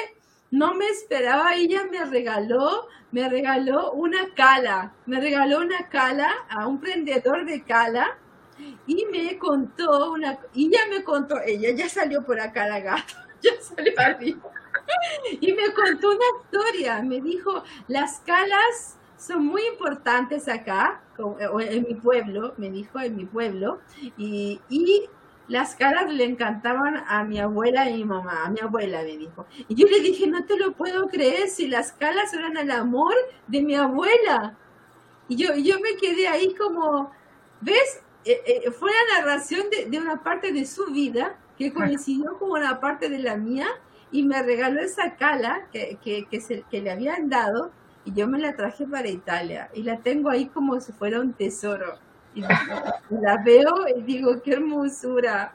[0.52, 6.68] no me esperaba, ella me regaló, me regaló una cala, me regaló una cala a
[6.68, 8.18] un prendedor de cala
[8.86, 13.28] y me contó una, y ya me contó, ella ya salió por acá la gata,
[13.42, 14.52] ya salió arriba,
[15.42, 21.02] y me contó una historia, me dijo, las calas son muy importantes acá,
[21.40, 23.80] eh, en mi pueblo, me dijo, en mi pueblo,
[24.18, 25.10] y, y
[25.48, 29.46] las caras le encantaban a mi abuela y mi mamá, a mi abuela me dijo.
[29.68, 33.14] Y yo le dije, no te lo puedo creer si las calas eran el amor
[33.48, 34.58] de mi abuela.
[35.28, 37.12] Y yo, yo me quedé ahí como,
[37.62, 38.02] ¿ves?
[38.26, 42.52] Eh, eh, fue la narración de, de, una parte de su vida que coincidió con
[42.52, 43.68] una parte de la mía
[44.12, 47.72] y me regaló esa cala que, que, que, se, que le habían dado
[48.06, 51.34] y yo me la traje para Italia y la tengo ahí como si fuera un
[51.34, 51.98] tesoro.
[52.36, 52.42] Y
[53.10, 55.54] la veo y digo, qué hermosura,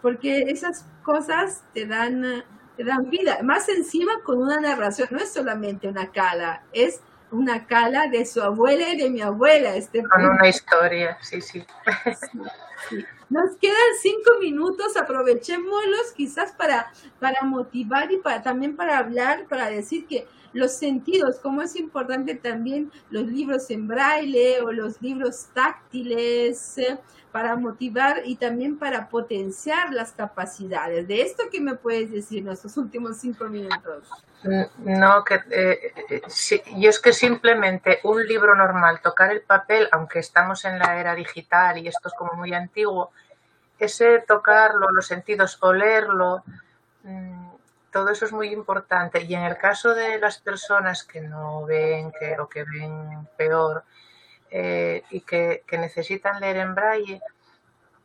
[0.00, 2.44] porque esas cosas te dan,
[2.76, 3.38] te dan vida.
[3.42, 8.42] Más encima con una narración, no es solamente una cala, es una cala de su
[8.42, 9.74] abuela y de mi abuela.
[9.74, 11.64] Este con una historia, sí, sí.
[12.88, 13.04] sí.
[13.30, 19.70] Nos quedan cinco minutos, aprovechémoslos quizás para, para motivar y para, también para hablar, para
[19.70, 25.46] decir que los sentidos, como es importante también los libros en braille o los libros
[25.54, 26.98] táctiles eh,
[27.30, 31.08] para motivar y también para potenciar las capacidades.
[31.08, 34.10] De esto que me puedes decir en estos últimos cinco minutos.
[34.78, 36.22] No, que eh, eh,
[36.76, 41.14] yo es que simplemente un libro normal, tocar el papel, aunque estamos en la era
[41.14, 43.12] digital y esto es como muy antiguo,
[43.78, 46.44] ese tocarlo, los sentidos, olerlo,
[47.04, 47.51] mmm,
[47.92, 49.22] todo eso es muy importante.
[49.22, 53.84] Y en el caso de las personas que no ven que, o que ven peor
[54.50, 57.20] eh, y que, que, necesitan leer en braille,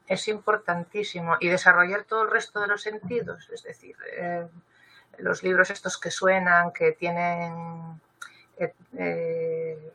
[0.05, 1.37] es importantísimo.
[1.39, 4.47] Y desarrollar todo el resto de los sentidos, es decir, eh,
[5.19, 8.01] los libros estos que suenan, que tienen
[8.97, 9.91] eh,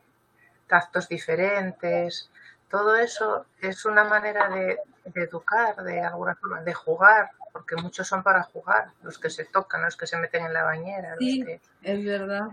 [0.67, 2.29] tactos diferentes,
[2.69, 8.07] todo eso es una manera de, de educar, de alguna forma, de jugar, porque muchos
[8.07, 11.37] son para jugar, los que se tocan, los que se meten en la bañera, sí,
[11.39, 12.47] los que, es verdad.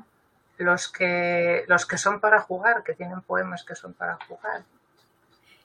[0.59, 4.63] Los que, los que son para jugar, que tienen poemas que son para jugar.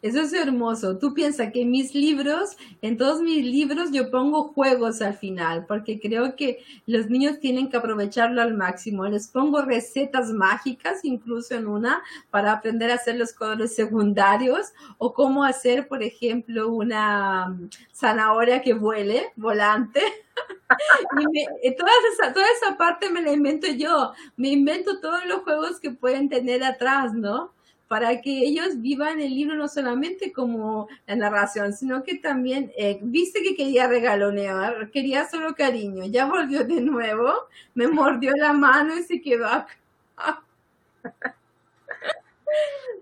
[0.06, 1.00] Eso es hermoso.
[1.00, 6.00] Tú piensas que mis libros, en todos mis libros yo pongo juegos al final, porque
[6.00, 9.08] creo que los niños tienen que aprovecharlo al máximo.
[9.08, 15.12] Les pongo recetas mágicas, incluso en una, para aprender a hacer los colores secundarios, o
[15.12, 17.58] cómo hacer, por ejemplo, una
[17.92, 20.02] zanahoria que vuele, volante.
[21.20, 24.12] y me, toda, esa, toda esa parte me la invento yo.
[24.38, 27.56] Me invento todos los juegos que pueden tener atrás, ¿no?
[27.88, 33.00] Para que ellos vivan el libro no solamente como la narración, sino que también, eh,
[33.02, 37.32] viste que quería regalonear, quería solo cariño, ya volvió de nuevo,
[37.74, 39.78] me mordió la mano y se quedó acá.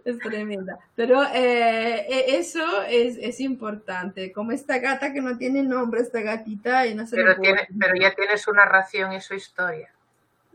[0.05, 0.79] es tremenda.
[0.95, 4.31] Pero eh, e, eso es, es, importante.
[4.31, 6.85] Como esta gata que no tiene nombre, esta gatita.
[6.87, 9.89] Y no se pero, tiene, pero ya tiene su narración y su historia.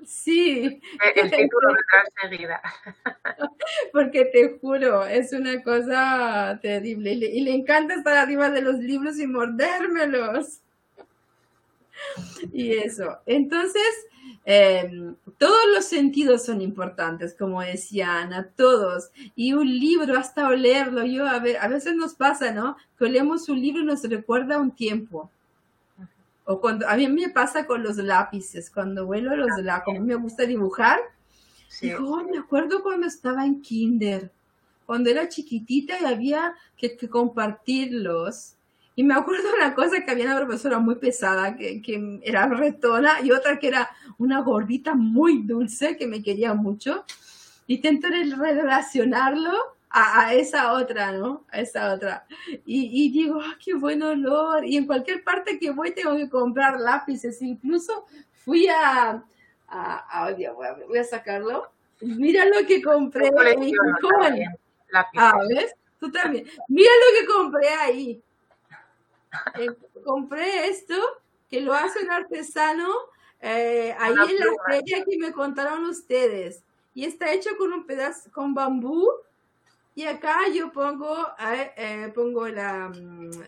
[0.07, 0.80] Sí.
[1.14, 2.62] El título vendrá enseguida.
[3.92, 7.12] Porque te juro, es una cosa terrible.
[7.12, 10.61] Y le, y le, encanta estar arriba de los libros y mordérmelos.
[12.53, 13.18] Y eso.
[13.26, 14.07] Entonces,
[14.44, 14.90] eh,
[15.36, 19.11] todos los sentidos son importantes, como decía Ana, todos.
[19.34, 22.76] Y un libro, hasta olerlo, yo a, ver, a veces nos pasa, ¿no?
[22.99, 25.30] Que olemos un libro y nos recuerda un tiempo
[26.51, 30.14] o cuando a mí me pasa con los lápices, cuando vuelo los lápices, como me
[30.14, 30.99] gusta dibujar,
[31.68, 31.88] sí.
[31.88, 34.32] digo, oh, me acuerdo cuando estaba en kinder,
[34.86, 38.55] cuando era chiquitita y había que, que, compartirlos.
[38.96, 43.20] Y me acuerdo una cosa que había una profesora muy pesada, que, que era retona,
[43.22, 47.05] y otra que era una gordita muy dulce, que me quería mucho.
[47.66, 49.53] Intento relacionarlo
[49.91, 51.45] a, a, esa otra, ¿no?
[51.51, 52.26] A esa otra.
[52.64, 54.64] Y, y digo, ah, qué buen olor.
[54.64, 57.41] Y en cualquier parte que voy tengo que comprar lápices.
[57.43, 58.07] Incluso
[58.45, 59.22] fui a,
[59.68, 61.70] a, a voy, a voy a sacarlo.
[62.01, 63.74] Mira lo que compré en.
[65.16, 65.74] Ah, ¿ves?
[65.99, 66.47] Tú también.
[66.68, 68.22] Mira lo que compré ahí.
[69.59, 69.68] Eh,
[70.05, 70.95] compré esto,
[71.51, 72.89] que lo hace un artesano
[73.41, 76.62] eh, ahí en la feria que me contaron ustedes.
[76.95, 79.09] Y está hecho con un pedazo, con bambú
[79.99, 81.26] y acá yo pongo,
[81.76, 82.88] eh, pongo la,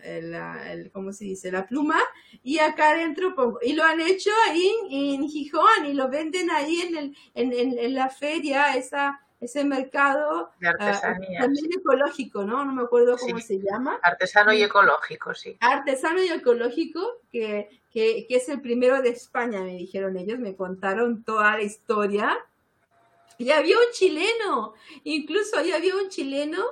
[0.03, 1.49] la el, ¿cómo se dice?
[1.49, 1.97] La pluma
[2.43, 3.59] y acá adentro pongo.
[3.61, 7.79] Y lo han hecho ahí en Gijón y lo venden ahí en, el, en, en,
[7.79, 12.65] en la feria, esa, ese mercado de artesanía, uh, también ecológico, ¿no?
[12.65, 13.43] No me acuerdo cómo sí.
[13.43, 13.97] se llama.
[14.03, 15.55] Artesano y ecológico, sí.
[15.61, 20.57] Artesano y ecológico, que, que, que es el primero de España, me dijeron ellos, me
[20.57, 22.37] contaron toda la historia
[23.41, 24.73] y había un chileno,
[25.03, 26.63] incluso ahí había un chileno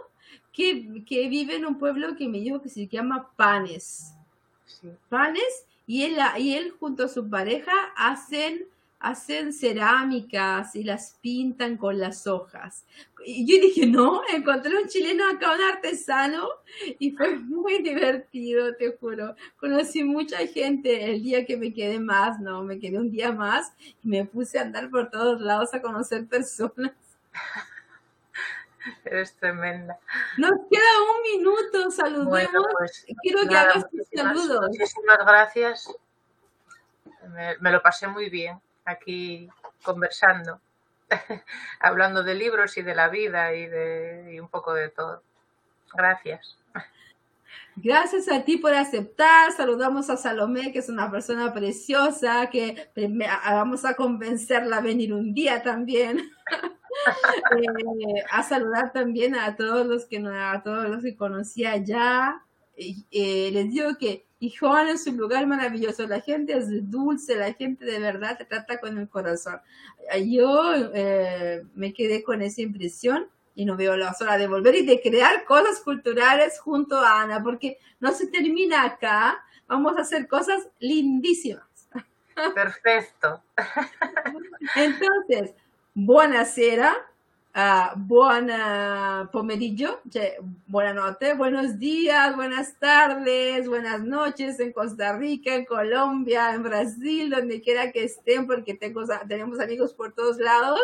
[0.53, 4.13] que, que, vive en un pueblo que me dijo que se llama Panes.
[4.65, 4.89] Sí.
[5.09, 8.67] Panes, y él, y él junto a su pareja hacen,
[8.99, 12.85] hacen cerámicas y las pintan con las hojas.
[13.25, 16.49] Y yo dije, no, encontré un chileno acá, un artesano,
[16.99, 19.35] y fue muy divertido, te juro.
[19.57, 23.73] Conocí mucha gente el día que me quedé más, no, me quedé un día más
[24.03, 26.91] y me puse a andar por todos lados a conocer personas.
[29.05, 29.99] Eres tremenda.
[30.37, 30.81] Nos queda
[31.13, 32.29] un minuto, saludemos.
[32.29, 34.67] Bueno, pues, Quiero que hagas tus saludos.
[34.69, 35.89] Muchísimas gracias
[37.29, 38.59] me, me lo pasé muy bien
[38.89, 39.49] aquí
[39.83, 40.59] conversando,
[41.79, 45.23] hablando de libros y de la vida y, de, un poco de todo.
[45.93, 46.57] Gracias.
[47.75, 49.51] Gracias a ti por aceptar.
[49.51, 52.91] Saludamos a Salomé, que es una persona preciosa, que
[53.45, 56.29] vamos a convencerla a venir un día también.
[57.57, 62.43] eh, a saludar también a todos los que a todos los que conocía ya.
[62.79, 64.25] Eh, les digo que
[64.57, 66.07] Juan es un lugar maravilloso.
[66.07, 69.59] La gente es dulce, la gente de verdad te trata con el corazón.
[70.25, 74.85] Yo eh, me quedé con esa impresión y no veo la hora de volver y
[74.85, 80.29] de crear cosas culturales junto a Ana, porque no se termina acá, vamos a hacer
[80.29, 81.65] cosas lindísimas.
[82.55, 83.43] Perfecto.
[84.75, 85.53] Entonces,
[85.93, 86.95] buonasera,
[87.55, 90.37] uh, buona pomeriggio, cioè,
[90.67, 97.91] buenos días, buenas tardes, buenas noches en Costa Rica, en Colombia, en Brasil, donde quiera
[97.91, 100.79] que estén, porque tengo, tenemos amigos por todos lados.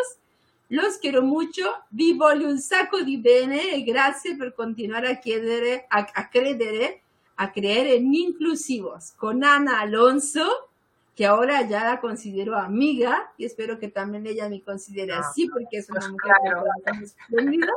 [0.68, 6.08] Los quiero mucho, vi un sacco di bene e grazie per continuare a chiedere, a,
[6.12, 7.02] a credere,
[7.36, 9.12] a creer en inclusivos.
[9.12, 10.68] Con Ana Alonso,
[11.16, 15.48] que ahora ya la considero amiga y espero que también ella me considere Ah, así
[15.48, 16.64] porque es una pues mujer claro.
[17.02, 17.72] espléndida.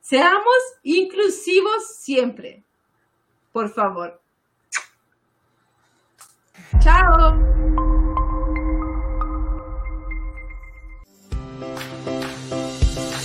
[0.00, 2.64] Seamos inclusivos siempre,
[3.52, 4.18] por favor.
[6.80, 7.67] Chao.